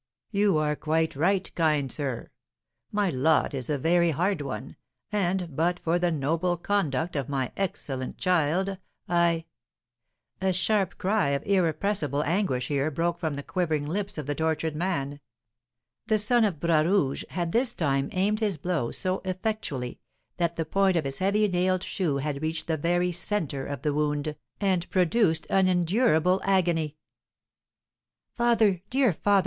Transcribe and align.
"You 0.31 0.57
are 0.57 0.75
quite 0.75 1.15
right, 1.15 1.53
kind 1.53 1.91
sir! 1.91 2.31
My 2.91 3.11
lot 3.11 3.53
is 3.53 3.69
a 3.69 3.77
very 3.77 4.09
hard 4.09 4.41
one, 4.41 4.75
and, 5.11 5.55
but 5.55 5.77
for 5.79 5.99
the 5.99 6.11
noble 6.11 6.57
conduct 6.57 7.15
of 7.15 7.29
my 7.29 7.51
excellent 7.55 8.17
child, 8.17 8.79
I" 9.07 9.45
A 10.41 10.53
sharp 10.53 10.97
cry 10.97 11.27
of 11.37 11.45
irrepressible 11.45 12.23
anguish 12.23 12.67
here 12.69 12.89
broke 12.89 13.19
from 13.19 13.35
the 13.35 13.43
quivering 13.43 13.85
lips 13.85 14.17
of 14.17 14.25
the 14.25 14.33
tortured 14.33 14.75
man; 14.75 15.19
the 16.07 16.17
son 16.17 16.45
of 16.45 16.59
Bras 16.59 16.83
Rouge 16.83 17.23
had 17.29 17.51
this 17.51 17.71
time 17.71 18.09
aimed 18.11 18.39
his 18.39 18.57
blow 18.57 18.89
so 18.89 19.21
effectually, 19.23 19.99
that 20.37 20.55
the 20.55 20.65
point 20.65 20.95
of 20.97 21.05
his 21.05 21.19
heavy 21.19 21.47
nailed 21.47 21.83
shoe 21.83 22.17
had 22.17 22.41
reached 22.41 22.65
the 22.65 22.75
very 22.75 23.11
centre 23.11 23.67
of 23.67 23.83
the 23.83 23.93
wound, 23.93 24.35
and 24.59 24.89
produced 24.89 25.45
unendurable 25.51 26.41
agony. 26.43 26.97
"Father! 28.33 28.81
dear 28.89 29.13
father! 29.13 29.39